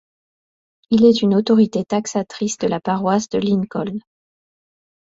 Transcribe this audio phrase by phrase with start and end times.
[0.89, 3.99] Il est une autorité taxatrice de la paroisse de Lincoln.